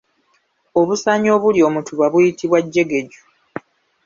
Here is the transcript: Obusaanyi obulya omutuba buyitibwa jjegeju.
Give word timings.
Obusaanyi 0.79 1.27
obulya 1.35 1.63
omutuba 1.69 2.05
buyitibwa 2.13 2.59
jjegeju. 2.65 3.21